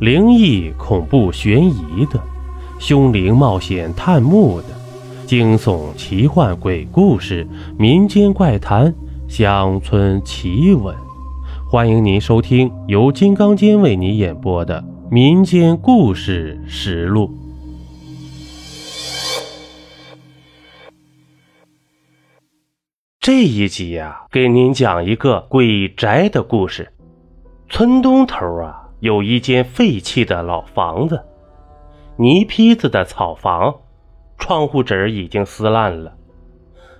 [0.00, 2.20] 灵异、恐怖、悬疑的，
[2.78, 4.68] 凶灵冒险探墓的，
[5.26, 7.44] 惊悚、奇幻、鬼故事、
[7.76, 8.94] 民间怪谈、
[9.28, 10.94] 乡村奇闻，
[11.68, 14.80] 欢迎您收听由金刚间为您演播的
[15.10, 17.26] 《民间故事实录》。
[23.18, 26.92] 这一集呀，给您讲一个鬼宅的故事。
[27.68, 28.84] 村东头啊。
[29.00, 31.22] 有一间废弃的老房子，
[32.16, 33.76] 泥坯子的草房，
[34.38, 36.12] 窗户纸已经撕烂了，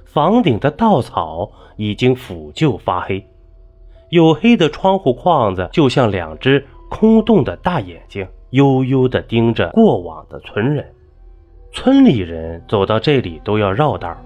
[0.04, 3.26] 房顶的稻草已经腐旧发黑，
[4.10, 10.86] 黝黑的窗户框子就像两只空洞的大眼睛，悠悠地盯着过往的村人。
[11.72, 14.16] 村里人走到这里都要绕道，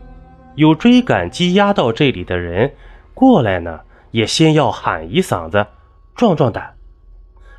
[0.56, 2.70] 有追赶鸡鸭到这里的人
[3.14, 3.80] 过来呢，
[4.10, 5.66] 也先要喊一嗓子，
[6.14, 6.74] 壮壮胆。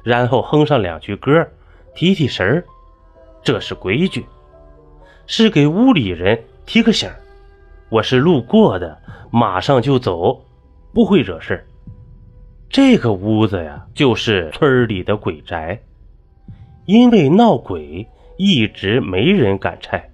[0.03, 1.48] 然后哼上两句歌，
[1.95, 2.63] 提提神儿，
[3.41, 4.26] 这是规矩，
[5.26, 7.10] 是给屋里人提个醒
[7.90, 8.98] 我是路过的，
[9.32, 10.43] 马上就走，
[10.93, 11.65] 不会惹事
[12.70, 15.79] 这个屋子呀，就是村里的鬼宅，
[16.85, 20.10] 因为闹鬼，一直没人敢拆。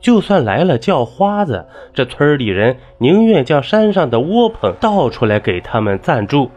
[0.00, 6.50] 就算来了叫花子，这村里人宁愿将山上的窝棚倒出来给他们暂住。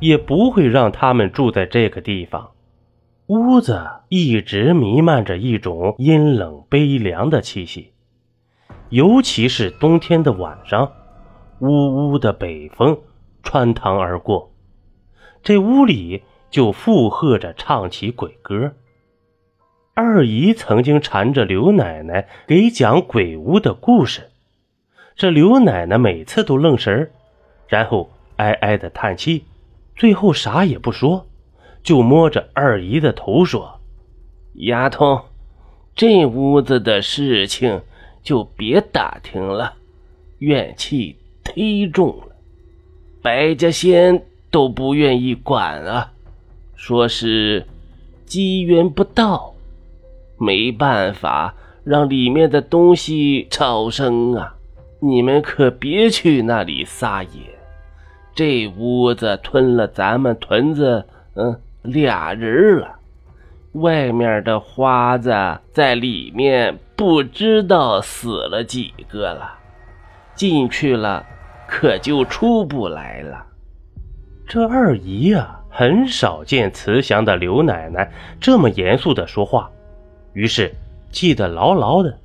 [0.00, 2.50] 也不会让他们住在这个地方。
[3.26, 7.92] 屋子一直弥漫着一种阴冷悲凉的气息，
[8.88, 10.92] 尤其是冬天的晚上，
[11.58, 12.98] 呜呜的北风
[13.42, 14.50] 穿堂而过，
[15.42, 18.72] 这屋里就附和着唱起鬼歌。
[19.92, 24.30] 二姨曾经缠着刘奶奶给讲鬼屋的故事，
[25.16, 27.10] 这刘奶奶每次都愣神
[27.66, 29.44] 然后哀哀的叹气。
[29.98, 31.26] 最后啥也不说，
[31.82, 33.80] 就摸着二姨的头说
[34.54, 35.22] ：“丫头，
[35.96, 37.82] 这屋子的事情
[38.22, 39.74] 就别打听了，
[40.38, 42.36] 怨气忒重了。
[43.20, 44.22] 白家仙
[44.52, 46.12] 都不愿意管啊，
[46.76, 47.66] 说是
[48.24, 49.52] 机缘不到，
[50.38, 54.54] 没办法让里面的东西超生啊。
[55.00, 57.30] 你们可别去那里撒野。”
[58.38, 61.04] 这屋子吞了咱们屯子，
[61.34, 63.00] 嗯，俩人了。
[63.72, 65.34] 外面的花子
[65.72, 69.54] 在里面不知道死了几个了，
[70.36, 71.26] 进去了
[71.66, 73.44] 可就出不来了。
[74.46, 78.08] 这二姨呀，很少见慈祥的刘奶奶
[78.40, 79.68] 这么严肃的说话，
[80.32, 80.72] 于是
[81.10, 82.16] 记得牢牢的。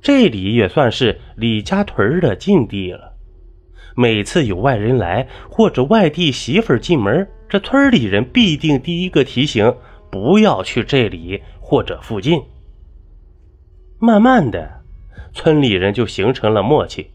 [0.00, 3.13] 这里也算是李家屯的禁地了。
[3.96, 9.74] 每次有外人来，或者外地媳妇进门，这村里人必定第一个提醒：
[10.10, 12.42] 不要去这里或者附近。
[14.00, 14.82] 慢慢的，
[15.32, 17.10] 村里人就形成了默契。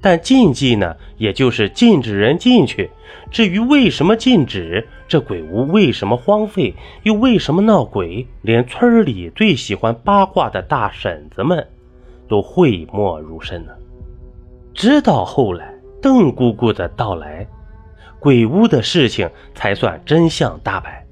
[0.00, 2.90] 但禁忌呢，也就是禁止人进去。
[3.30, 11.66] 至于为什么禁止，这鬼屋为什么荒废，又为什么闹鬼，连村里最喜欢八卦的大婶子们
[12.28, 13.72] 都讳莫如深呢。
[14.74, 15.71] 直到后来。
[16.02, 17.46] 邓姑姑的到来，
[18.18, 21.06] 鬼屋的事情才算真相大白。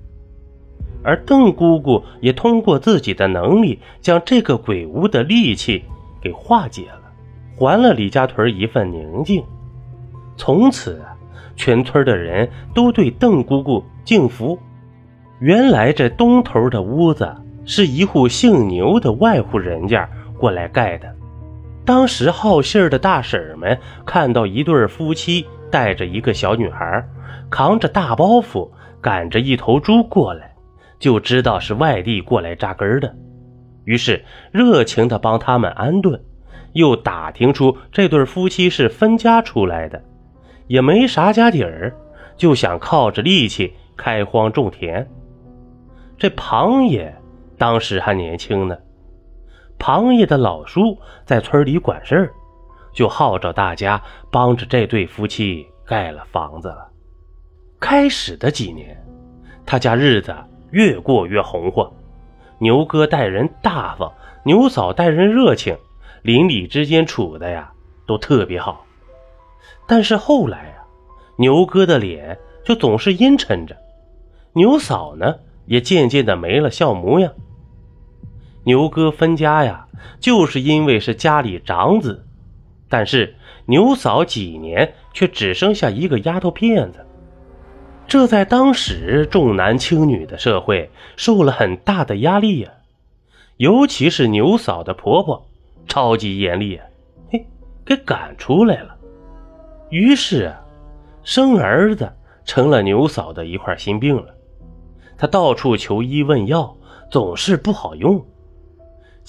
[1.04, 5.84] 而邓姑姑也通过自己的能力，将这个鬼屋的戾气
[6.20, 7.00] 给化解了，
[7.56, 9.44] 还了李家屯一份宁静。
[10.36, 11.00] 从此，
[11.54, 14.58] 全村的人都对邓姑姑敬服。
[15.38, 17.32] 原来这东头的屋子
[17.64, 21.14] 是一户姓牛的外户人家过来盖的。
[21.90, 27.04] 当时好信儿的大婶们看到一对夫妻带着一个小女孩，
[27.50, 28.70] 扛着大包袱，
[29.00, 30.54] 赶着一头猪过来，
[31.00, 33.12] 就知道是外地过来扎根的，
[33.86, 36.22] 于是热情地帮他们安顿，
[36.74, 40.00] 又打听出这对夫妻是分家出来的，
[40.68, 41.92] 也没啥家底儿，
[42.36, 45.04] 就想靠着力气开荒种田。
[46.16, 47.12] 这庞爷
[47.58, 48.78] 当时还年轻呢。
[49.80, 52.34] 庞爷的老叔在村里管事儿，
[52.92, 54.00] 就号召大家
[54.30, 56.86] 帮着这对夫妻盖了房子了。
[57.80, 59.02] 开始的几年，
[59.64, 60.36] 他家日子
[60.70, 61.90] 越过越红火，
[62.58, 64.12] 牛哥待人大方，
[64.44, 65.74] 牛嫂待人热情，
[66.20, 67.72] 邻里之间处的呀
[68.06, 68.84] 都特别好。
[69.86, 70.84] 但是后来呀，
[71.36, 73.74] 牛哥的脸就总是阴沉着，
[74.52, 77.32] 牛嫂呢也渐渐的没了笑模样。
[78.64, 79.86] 牛哥分家呀，
[80.20, 82.24] 就是因为是家里长子，
[82.88, 83.36] 但是
[83.66, 87.06] 牛嫂几年却只生下一个丫头片子。
[88.06, 92.70] 这在当时重男轻女的社会受了很大的压力呀，
[93.56, 95.46] 尤其是牛嫂的婆婆，
[95.86, 96.84] 超级严厉啊，
[97.30, 97.46] 嘿，
[97.84, 98.96] 给赶出来了。
[99.90, 100.60] 于是啊，
[101.22, 102.12] 生儿子
[102.44, 104.34] 成了牛嫂的一块心病了。
[105.16, 106.76] 她到处求医问药，
[107.10, 108.24] 总是不好用。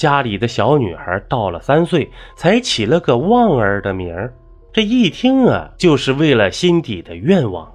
[0.02, 4.34] 家里的小女孩到了三岁，才起了个旺儿的名儿，
[4.74, 7.72] 这一听啊，就是为了心底的愿望。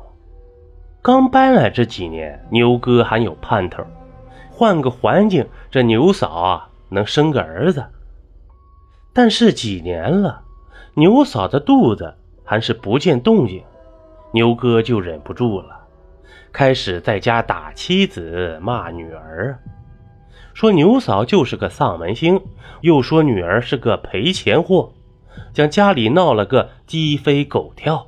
[1.00, 3.84] 刚搬来这几年，牛哥还有盼头，
[4.50, 7.84] 换个环境，这牛嫂啊能生个儿子。
[9.14, 10.42] 但是几年了，
[10.94, 12.12] 牛嫂的肚子
[12.42, 13.62] 还是不见动静，
[14.32, 15.78] 牛哥就忍不住了，
[16.52, 19.56] 开始在家打妻子、骂女儿，
[20.56, 22.40] 说牛嫂就是个丧门星，
[22.80, 24.90] 又说女儿是个赔钱货，
[25.52, 28.06] 将家里闹了个鸡飞狗跳。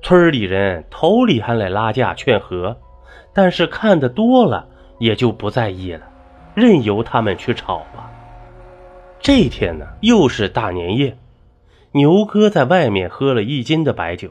[0.00, 2.76] 村里人头里还来拉架劝和，
[3.34, 4.68] 但是看得多了
[5.00, 6.02] 也就不在意了，
[6.54, 8.08] 任由他们去吵吧。
[9.18, 11.18] 这天呢，又是大年夜，
[11.90, 14.30] 牛哥在外面喝了一斤的白酒，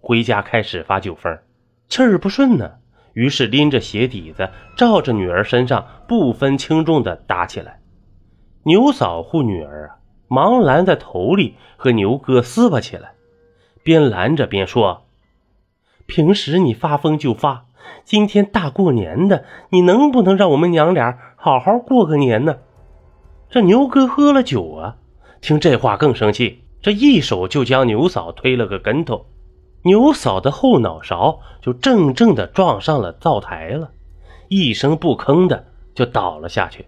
[0.00, 1.38] 回家开始发酒疯，
[1.88, 2.72] 气儿不顺呢，
[3.16, 7.80] 于是拎着鞋底子，照着女儿身上不分轻重的打起来。
[8.64, 9.96] 牛嫂护女儿啊，
[10.28, 13.14] 忙拦在头里和牛哥撕巴起来。
[13.82, 15.06] 边拦着边说
[16.06, 17.64] ：“平时你发疯就发，
[18.04, 22.58] 今天大过年的，你能不能让我们娘俩好好过个年呢？”
[23.48, 24.96] 这牛哥喝了酒啊，
[25.40, 29.24] 听这话更生气，这一手就将牛嫂推了个跟头，
[29.86, 33.90] 牛嫂的后脑勺就正正的撞上了灶台了，
[34.48, 36.84] 一声不吭的就倒了下去。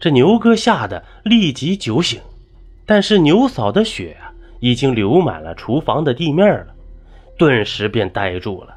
[0.00, 2.20] 这牛哥吓得立即酒醒，
[2.84, 4.34] 但是牛嫂的血啊。
[4.58, 6.68] 已经流满了厨房的地面了，
[7.36, 8.74] 顿时便呆住了。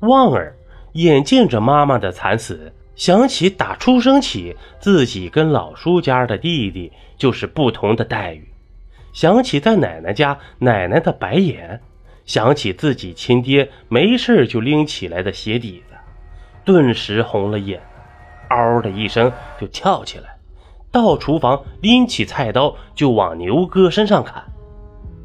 [0.00, 0.54] 旺儿
[0.92, 8.48] 眼见着妈妈的惨死，想起打出生起自己跟老叔家的弟弟就是不同的待遇，
[9.12, 11.80] 想起在奶奶家奶奶的白眼，
[12.26, 15.94] 想起自己亲爹没事就拎起来的鞋底子，
[16.64, 17.80] 顿时红了眼，
[18.50, 20.36] 嗷的一声就跳起来。
[20.90, 24.42] 到厨房拎起菜刀就往牛哥身上砍，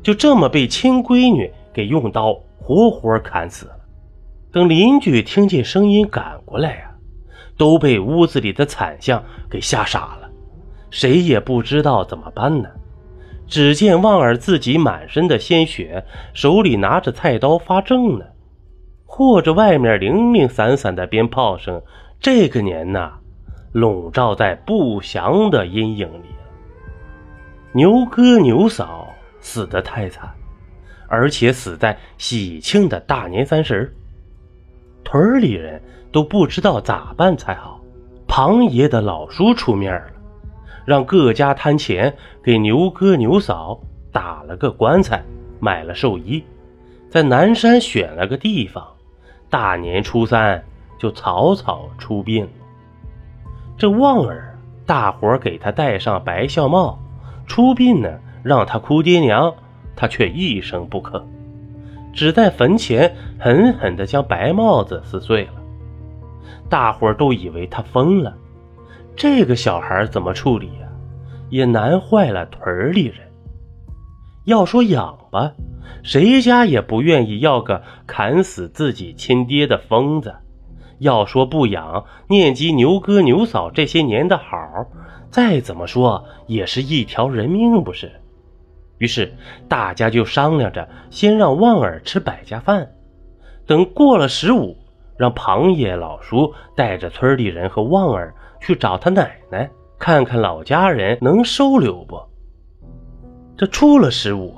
[0.04, 3.76] 就这么被亲闺女给用刀活活砍死了。
[4.52, 6.92] 等邻居听见声音赶过来呀，
[7.58, 10.30] 都被屋子里的惨象给吓傻了，
[10.90, 12.70] 谁也不知道怎么办呢。
[13.52, 18.26] 只见旺儿自己满身的鲜血，手里拿着菜刀发怔呢，
[19.06, 21.82] 或者外面零零散散的鞭炮声。
[22.20, 23.12] 这个年呐。
[23.74, 26.26] 笼罩在不祥的阴影里。
[27.72, 29.08] 牛哥牛嫂
[29.40, 30.30] 死得太惨，
[31.08, 33.96] 而且死在喜庆的大年三十
[35.06, 35.82] 屯里人
[36.12, 37.80] 都不知道咋办才好。
[38.28, 40.08] 庞爷的老叔出面了，
[40.92, 43.80] 让各家摊钱给牛哥牛嫂
[44.12, 45.24] 打了个棺材，
[45.58, 46.44] 买了寿衣，
[47.10, 48.86] 在南山选了个地方，
[49.50, 50.62] 大年初三
[51.00, 52.46] 就草草出殡。
[53.78, 57.00] 这旺儿，大伙给他戴上白孝帽，
[57.48, 59.56] 出殡呢，让他哭爹娘，
[59.96, 61.24] 他却一声不吭，
[62.12, 65.54] 只在坟前狠狠地将白帽子撕碎了。
[66.68, 68.36] 大伙都以为他疯了，
[69.16, 70.88] 这个小孩怎么处理呀？
[71.50, 73.18] 也难坏了屯里人。
[74.46, 75.54] 要说养吧，
[76.02, 80.34] 谁家也不愿意要个砍死自己亲爹的疯子。
[81.00, 84.58] 要说不养，念及牛哥牛嫂这些年的好，
[85.30, 88.12] 再怎么说也是一条人命，不是？
[88.98, 89.34] 于是
[89.68, 92.92] 大家就商量着，先让旺儿吃百家饭，
[93.66, 94.78] 等过了十五，
[95.18, 102.22] 让庞爷老叔带着村里人和旺儿去找他奶奶，看看老家人能收留不？
[103.58, 104.56] 这出了十五，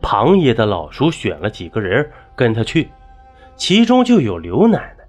[0.00, 2.88] 庞爷的老叔选了几个人跟他去，
[3.56, 5.04] 其中就有刘奶奶。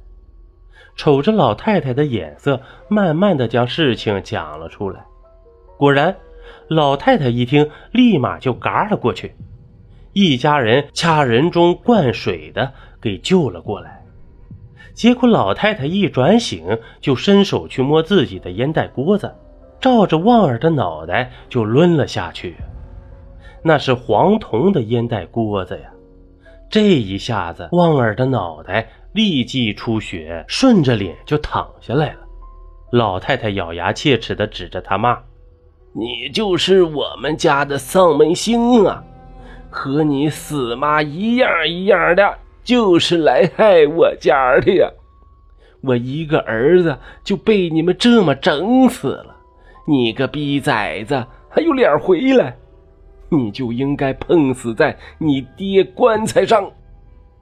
[0.95, 2.59] 瞅着老太太的眼色，
[2.89, 5.05] 慢慢的将事情讲了出来。
[5.77, 6.15] 果然，
[6.67, 9.35] 老太太一听，立马就嘎了过去。
[10.13, 13.96] 一家人掐人中灌水的给救了过来。
[14.97, 19.31] 结果老太太一转醒，就伸手去摸自己的烟袋锅子，
[19.79, 22.55] 照着旺儿的脑袋就抡了下去。
[23.61, 25.91] 那是黄铜的烟袋锅子呀！
[26.67, 28.89] 这一下子，旺儿的脑袋。
[29.13, 32.19] 立即出血，顺着脸就淌下来了。
[32.91, 35.17] 老太太咬牙切齿地指着他骂
[35.93, 39.03] ：“你就是我们家的丧门星啊！
[39.71, 44.91] 和你死妈一样一样的，就是来害我家的呀！
[45.79, 49.33] 我一个儿子就被你们这么整死了，
[49.87, 52.57] 你个逼崽子还有脸回来？
[53.29, 56.69] 你就应该碰死在你爹棺材上！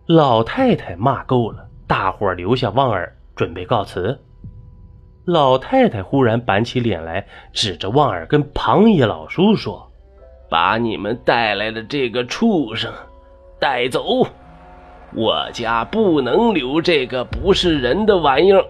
[0.05, 4.19] 老太太骂够了，大伙留下旺儿，准备告辞。
[5.25, 9.91] 老太太忽然板起脸来，指着旺儿跟庞爷老叔说
[10.51, 12.93] ：“把你们带来的这个畜生
[13.59, 14.27] 带走！
[15.15, 18.65] 我家不能留这个不是人的玩意儿，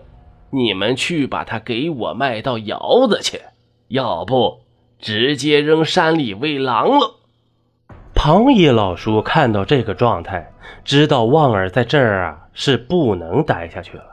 [0.51, 3.41] 你们去把它给我卖到窑子去，
[3.87, 4.59] 要不
[4.99, 7.15] 直接扔山里喂狼了。”
[8.13, 14.03] 庞爷老叔看到这个状态，知道旺儿在这儿啊是不能待下去了。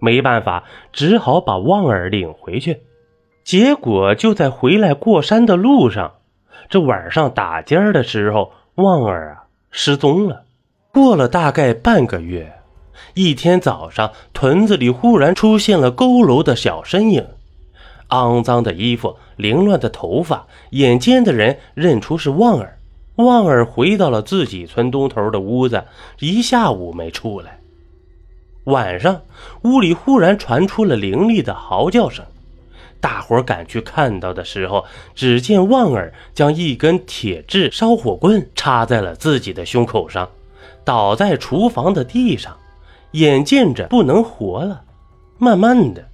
[0.00, 2.80] 没办法，只好把旺儿领回去。
[3.44, 6.14] 结果就在回来过山的路上，
[6.68, 10.42] 这晚上打尖的时候，旺儿啊失踪了。
[10.92, 12.52] 过了大概半个月，
[13.14, 17.24] 一天早上，屯子里忽然出现了佝偻的小身影，
[18.08, 22.76] 肮脏的衣服，凌乱的头发，眼尖的人认出是旺儿。
[23.16, 25.84] 旺儿回到了自己村东头的屋子，
[26.18, 27.60] 一下午没出来。
[28.64, 29.22] 晚上，
[29.62, 32.24] 屋里忽然传出了凌厉的嚎叫声。
[33.00, 40.28] 大伙赶去看到的时候，只见旺儿将一根铁制烧火棍插在了自己的胸口上，
[40.90, 42.56] 倒在厨房的地上，
[43.12, 44.82] 眼见着不能活了。
[45.38, 46.04] 慢慢的，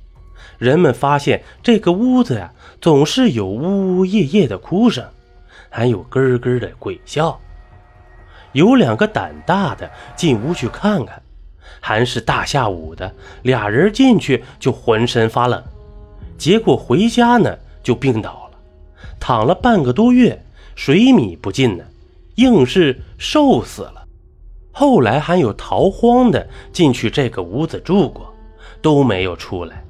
[0.59, 5.03] 人们发现这个屋子呀，总是有呜呜咽咽的哭声，
[5.71, 7.41] 还有咯咯的鬼笑。
[8.53, 11.23] 有两个胆大的进屋去看看。
[11.81, 13.11] 还是大下午的，
[13.45, 15.63] 俩人进去就浑身发冷，
[16.37, 18.59] 结果回家呢就病倒了，
[19.19, 21.85] 躺了半个多月，水米不进呢，
[22.35, 24.06] 硬是瘦死了。
[24.79, 28.31] 后来还有逃荒的进去这个屋子住过，
[28.83, 29.83] 都没有出来，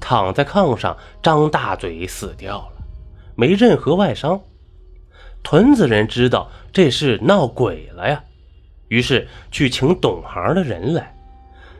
[0.00, 2.84] 躺在炕上张大嘴死掉了，
[3.36, 4.40] 没任何外伤。
[5.44, 8.20] 屯子人知道这是闹鬼了呀，
[8.88, 11.14] 于是去请懂行的人来。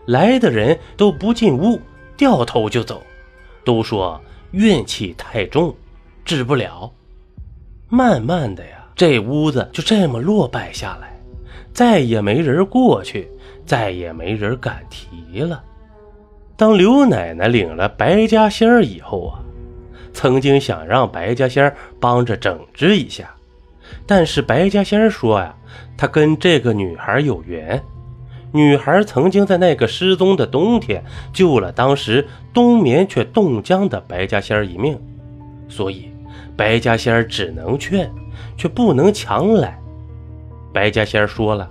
[0.07, 1.81] 来的人都不进屋，
[2.17, 3.03] 掉头就走，
[3.65, 4.21] 都说
[4.53, 5.75] 怨气太重，
[6.25, 6.93] 治不了。
[7.89, 11.12] 慢慢的呀，这屋子就这么落败下来，
[11.73, 13.29] 再也没人过去，
[13.65, 15.63] 再也没人敢提了。
[16.57, 19.41] 当刘奶奶领了白家仙儿以后啊，
[20.13, 23.35] 曾经想让白家仙儿帮着整治一下，
[24.07, 25.55] 但是白家仙儿说呀，
[25.97, 27.83] 他跟这个女孩有缘。
[28.53, 31.03] 女孩曾经在那个失踪的冬天
[31.33, 35.01] 救了当时冬眠却冻僵的白家仙儿一命，
[35.71, 36.11] 所以
[36.55, 38.13] 白家仙儿只能劝，
[38.59, 39.81] 却不能强来。
[40.73, 41.71] 白家仙说了，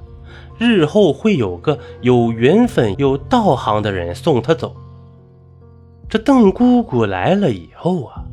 [0.57, 4.75] 日后会有个有缘分、有道行的人送他走。
[6.09, 8.23] 这邓姑姑来了以后啊，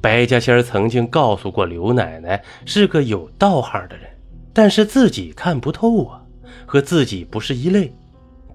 [0.00, 4.08] 白家仙曾经告诉过刘奶奶是个有道行的人，
[4.52, 6.22] 但是自己看不透啊。
[6.64, 7.92] 和自己不是一类，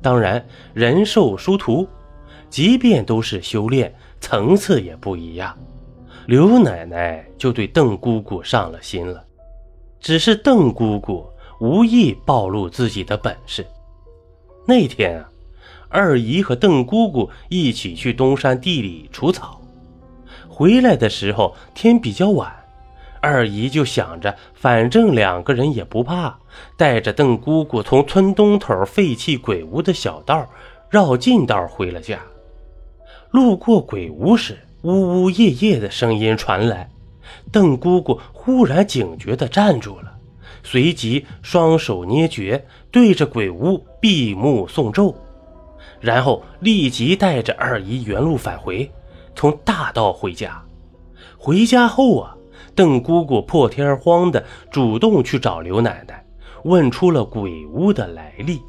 [0.02, 0.44] 当然
[0.74, 1.88] 人兽殊途，
[2.50, 5.58] 即便都是修炼，层次也不一样。
[6.26, 9.24] 刘奶奶就对邓姑姑上了心了，
[10.00, 11.26] 只是邓姑姑
[11.62, 13.64] 无意暴露自己的本事。
[14.66, 15.30] 那天啊，
[15.90, 19.62] 二姨和邓姑姑一起去东山地里除草，
[20.50, 22.52] 回来的时候天比较晚。
[23.22, 26.36] 二姨就想着，反正两个人也不怕，
[26.76, 30.50] 带着邓姑姑从村东头废弃鬼屋的小道
[30.90, 32.20] 绕近道回了家。
[33.30, 36.90] 路过鬼屋时，呜呜咽咽的声音传来，
[37.52, 40.11] 邓姑姑忽然警觉地站住了，
[40.64, 45.16] 随即双手捏诀，对着鬼屋闭目诵咒，
[46.00, 48.92] 然后立即带着二姨原路返回，
[49.36, 50.64] 从大道回家。
[51.38, 52.36] 回家后啊。
[52.74, 54.42] 邓姑姑破天荒的
[54.72, 56.24] 主动去找刘奶奶，
[56.64, 58.62] 问出了鬼屋的来历。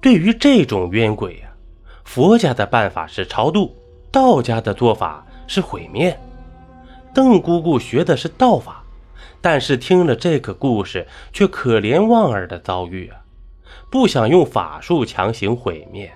[0.00, 1.48] 对于这种冤鬼呀，
[2.04, 3.74] 佛家的办法是超度，
[4.12, 6.16] 道家的做法是毁灭。
[7.12, 8.79] 邓姑姑学的是道法，
[9.40, 13.20] 但是听了这个故事，却可怜旺儿的遭遇啊，
[13.90, 16.12] 不想用法术强行毁灭。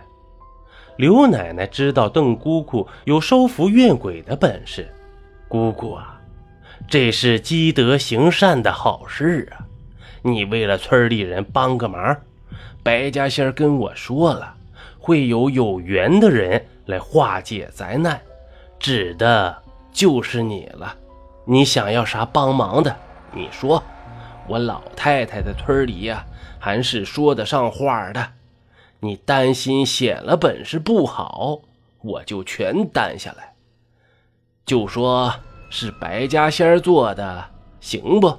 [0.96, 4.88] 刘奶奶知道邓姑姑有收服怨鬼的本事，
[5.48, 6.20] 姑姑啊。
[6.86, 9.64] 这是积德行善的好事啊！
[10.22, 12.16] 你为了村里人帮个忙，
[12.82, 14.54] 白家仙跟我说了，
[14.98, 18.20] 会有有缘的人来化解灾难，
[18.78, 19.56] 指的
[19.92, 20.94] 就是你了。
[21.46, 22.94] 你想要啥帮忙的？
[23.34, 23.82] 你说，
[24.46, 26.24] 我老太太的村里呀，
[26.58, 28.32] 还是说得上话的。
[29.00, 31.60] 你担心显了本事不好，
[32.00, 33.54] 我就全担下来。
[34.64, 35.34] 就说
[35.68, 37.50] 是白家仙做的，
[37.80, 38.38] 行不？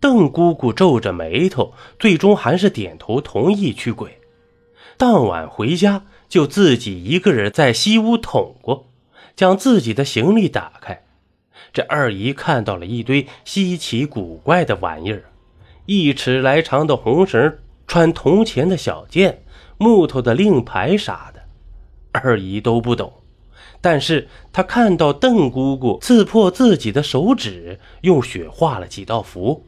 [0.00, 4.18] 邓姑姑皱着眉头，最终还是点头同意驱鬼。
[4.96, 8.88] 当晚回家，就自己一个人在西屋捅过，
[9.36, 11.04] 将自己的行李打开。
[11.72, 15.24] 这二姨看到了一堆稀奇古怪的玩意儿，
[15.86, 19.42] 一尺来长的红绳，穿铜钱的小剑，
[19.78, 21.40] 木头的令牌啥的，
[22.12, 23.12] 二姨都不懂。
[23.80, 29.64] 但是她看到邓姑姑刺破自己的手指，用血画了几道符。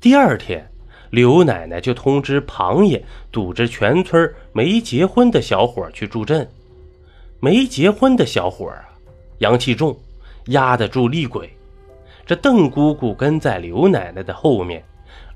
[0.00, 0.70] 第二天。
[1.10, 6.46] 刘奶奶就通知庞爷，组织全村没结婚的小伙去助阵。
[7.40, 8.84] 没结婚的小伙啊，
[9.38, 9.98] 阳气重，
[10.48, 11.50] 压得住厉鬼。
[12.26, 14.84] 这邓姑姑跟在刘奶奶的后面，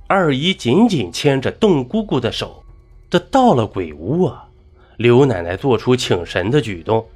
[0.07, 2.63] 二姨紧紧牵着邓姑姑的手。
[3.09, 4.45] 这到了鬼屋啊，
[4.97, 7.07] 刘奶奶做出请神的举动，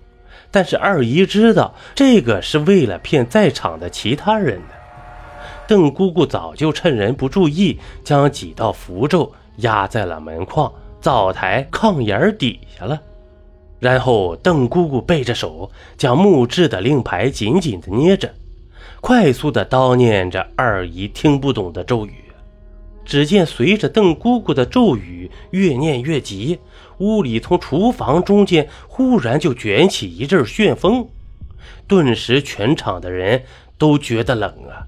[0.50, 4.74] 但是二姨知道这个是为了骗在场的其他人的。
[5.66, 13.00] 邓姑姑早就趁人不注意，将几道符咒压在了门框、灶台、炕沿底下了。
[13.78, 18.32] 然后，邓姑姑背着手，将木质的令牌紧紧地捏着，
[19.00, 22.12] 快速地叨念着二姨听不懂的咒语。
[23.04, 26.58] 只见随着邓姑姑的咒语越念越急，
[26.98, 31.06] 屋里从厨房中间忽然就卷起一阵旋风，
[31.86, 33.44] 顿时全场的人
[33.78, 34.82] 都觉得冷啊。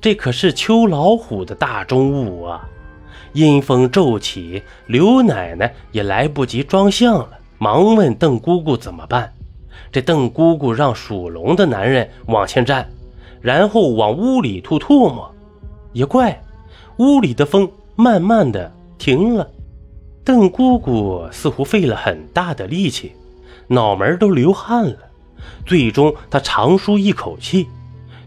[0.00, 2.68] 这可是秋老虎的大中午啊！
[3.32, 9.30] 阴风骤起，刘奶奶也来不及装相了，忙问邓姑姑怎么办。
[9.92, 12.88] 这邓姑姑让属龙的男人往前站，
[13.42, 15.30] 然后往屋里吐唾沫。
[15.92, 16.42] 也怪，
[16.96, 19.46] 屋里的风慢慢的停了。
[20.24, 23.12] 邓姑姑似乎费了很大的力气，
[23.68, 24.96] 脑门都流汗了。
[25.66, 27.68] 最终，她长舒一口气，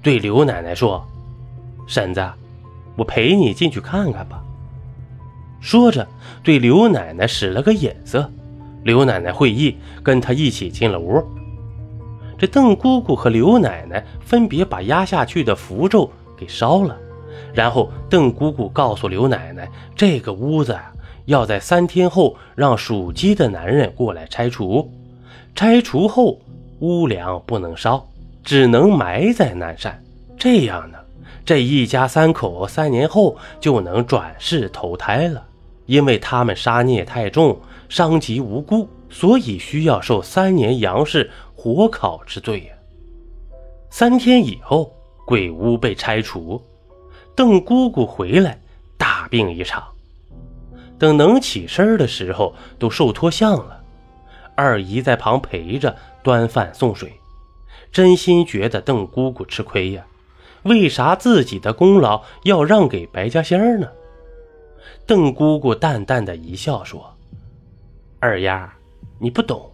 [0.04, 1.04] 对刘奶奶说。
[1.88, 2.24] 婶子，
[2.96, 4.44] 我陪你进去看看吧。
[5.60, 6.08] 说着，
[6.44, 8.30] 对刘奶奶使了个眼色。
[8.84, 11.24] 刘奶奶会意，跟他一起进了屋。
[12.38, 16.98] 这邓姑姑和刘奶奶分别把压下去的符咒给烧了，
[17.54, 20.78] 然后邓姑姑告诉刘奶奶，这个屋子
[21.26, 24.92] 要在三天后让属鸡的男人过来拆除，
[25.56, 26.40] 拆除后
[26.80, 28.06] 屋梁不能烧，
[28.44, 30.04] 只能埋在南山。
[30.38, 30.98] 这样呢？
[31.46, 35.44] 这一家三口三年后就能转世投胎了，
[35.86, 37.58] 因为他们杀孽太重，
[37.94, 42.74] 伤及无辜，所以需要受三年阳世火烤之罪呀。
[43.92, 44.92] 三天以后，
[45.28, 46.60] 鬼屋被拆除，
[47.36, 48.60] 邓姑姑回来
[48.98, 49.84] 大病一场，
[50.98, 53.84] 等能起身的时候都瘦脱相了。
[54.56, 57.14] 二姨在旁陪着端饭送水，
[57.92, 60.04] 真心觉得邓姑姑吃亏呀。
[60.64, 63.88] 为啥自己的功劳要让给白家仙儿呢？
[65.06, 67.13] 邓姑姑淡淡的一笑说
[68.24, 68.74] ：“二丫，
[69.20, 69.70] 你不懂，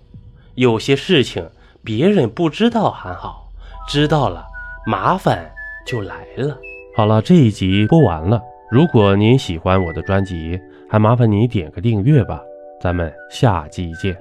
[0.55, 1.47] 有些事情
[1.83, 3.47] 别人不知道还好，
[3.87, 4.43] 知道了
[4.87, 5.47] 麻烦
[5.85, 6.57] 就来了。”
[6.97, 8.41] 好了，这一集播完了。
[8.71, 10.59] 如果您喜欢我的专辑，
[10.89, 12.41] 还麻烦你点个订阅吧。
[12.81, 14.17] 咱们下集见。